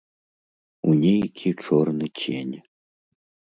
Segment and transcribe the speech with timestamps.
[0.91, 2.55] У нейкі чорны цень.